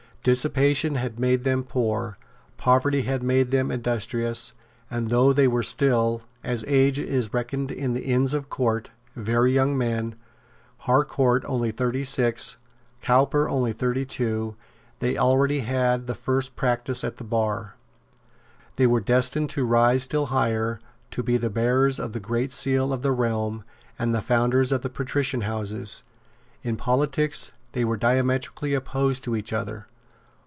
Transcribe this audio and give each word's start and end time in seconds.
Dissipation 0.23 0.93
had 0.97 1.19
made 1.19 1.43
them 1.45 1.63
poor; 1.63 2.15
poverty 2.55 3.01
had 3.01 3.23
made 3.23 3.49
them 3.49 3.71
industrious; 3.71 4.53
and 4.87 5.09
though 5.09 5.33
they 5.33 5.47
were 5.47 5.63
still, 5.63 6.21
as 6.43 6.63
age 6.67 6.99
is 6.99 7.33
reckoned 7.33 7.71
at 7.71 7.93
the 7.95 8.03
Inns 8.03 8.35
of 8.35 8.47
Court, 8.47 8.91
very 9.15 9.51
young 9.51 9.75
men, 9.75 10.13
Harcourt 10.85 11.43
only 11.47 11.71
thirty 11.71 12.03
six, 12.03 12.57
Cowper 13.01 13.49
only 13.49 13.73
thirty 13.73 14.05
two, 14.05 14.55
they 14.99 15.17
already 15.17 15.61
had 15.61 16.05
the 16.05 16.13
first 16.13 16.55
practice 16.55 17.03
at 17.03 17.17
the 17.17 17.23
bar. 17.23 17.73
They 18.75 18.85
were 18.85 19.01
destined 19.01 19.49
to 19.49 19.65
rise 19.65 20.03
still 20.03 20.27
higher, 20.27 20.79
to 21.09 21.23
be 21.23 21.37
the 21.37 21.49
bearers 21.49 21.97
of 21.99 22.13
the 22.13 22.19
great 22.19 22.53
seal 22.53 22.93
of 22.93 23.01
the 23.01 23.11
realm, 23.11 23.63
and 23.97 24.13
the 24.13 24.21
founders 24.21 24.71
of 24.71 24.83
patrician 24.93 25.41
houses. 25.41 26.03
In 26.61 26.75
politics 26.77 27.51
they 27.71 27.83
were 27.83 27.97
diametrically 27.97 28.75
opposed 28.75 29.23
to 29.23 29.35
each 29.35 29.51
other. 29.51 29.87